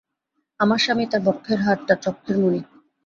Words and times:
আমার 0.59 0.79
স্বামী 0.83 1.05
তাঁর 1.11 1.21
বক্ষের 1.27 1.59
হার, 1.65 1.79
তাঁর 1.87 1.99
চক্ষের 2.03 2.37
মণি। 2.41 2.61